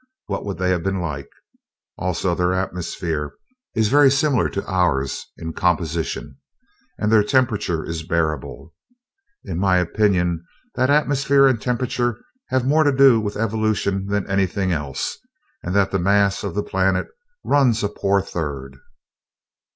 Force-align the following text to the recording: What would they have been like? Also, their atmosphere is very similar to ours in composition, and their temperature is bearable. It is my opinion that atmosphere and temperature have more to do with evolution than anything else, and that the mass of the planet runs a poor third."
What 0.25 0.43
would 0.47 0.57
they 0.57 0.71
have 0.71 0.81
been 0.81 0.99
like? 0.99 1.29
Also, 1.95 2.33
their 2.33 2.55
atmosphere 2.55 3.35
is 3.75 3.89
very 3.89 4.09
similar 4.09 4.49
to 4.49 4.65
ours 4.67 5.27
in 5.37 5.53
composition, 5.53 6.37
and 6.97 7.11
their 7.11 7.23
temperature 7.23 7.85
is 7.85 8.01
bearable. 8.01 8.73
It 9.43 9.51
is 9.51 9.57
my 9.57 9.77
opinion 9.77 10.43
that 10.73 10.89
atmosphere 10.89 11.45
and 11.45 11.61
temperature 11.61 12.19
have 12.49 12.65
more 12.65 12.83
to 12.83 12.91
do 12.91 13.19
with 13.21 13.37
evolution 13.37 14.07
than 14.07 14.27
anything 14.27 14.71
else, 14.71 15.19
and 15.61 15.75
that 15.75 15.91
the 15.91 15.99
mass 15.99 16.43
of 16.43 16.55
the 16.55 16.63
planet 16.63 17.05
runs 17.43 17.83
a 17.83 17.87
poor 17.87 18.23
third." 18.23 18.77